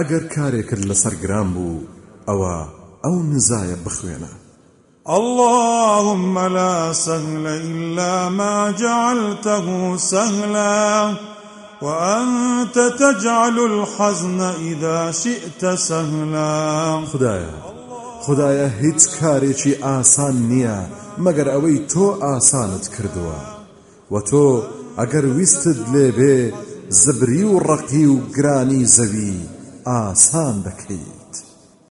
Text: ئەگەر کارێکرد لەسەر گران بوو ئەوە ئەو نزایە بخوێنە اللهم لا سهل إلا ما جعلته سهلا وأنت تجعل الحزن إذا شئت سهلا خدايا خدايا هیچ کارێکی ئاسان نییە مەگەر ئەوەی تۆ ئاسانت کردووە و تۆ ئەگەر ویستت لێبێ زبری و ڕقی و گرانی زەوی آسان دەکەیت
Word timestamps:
ئەگەر 0.00 0.22
کارێکرد 0.36 0.84
لەسەر 0.90 1.14
گران 1.22 1.48
بوو 1.54 1.76
ئەوە 2.28 2.54
ئەو 3.04 3.16
نزایە 3.32 3.76
بخوێنە 3.86 4.32
اللهم 5.16 6.34
لا 6.56 6.74
سهل 7.04 7.44
إلا 7.46 8.28
ما 8.38 8.58
جعلته 8.82 9.60
سهلا 10.10 10.84
وأنت 11.84 12.76
تجعل 13.02 13.56
الحزن 13.72 14.38
إذا 14.70 15.00
شئت 15.22 15.62
سهلا 15.88 16.54
خدايا 17.12 17.54
خدايا 18.26 18.68
هیچ 18.80 19.00
کارێکی 19.20 19.72
ئاسان 19.86 20.36
نییە 20.50 20.78
مەگەر 21.24 21.48
ئەوەی 21.54 21.78
تۆ 21.92 22.06
ئاسانت 22.24 22.84
کردووە 22.94 23.40
و 24.12 24.16
تۆ 24.30 24.46
ئەگەر 25.00 25.24
ویستت 25.36 25.78
لێبێ 25.94 26.36
زبری 27.02 27.44
و 27.52 27.54
ڕقی 27.68 28.04
و 28.12 28.16
گرانی 28.36 28.84
زەوی 28.96 29.36
آسان 29.86 30.54
دەکەیت 30.62 31.45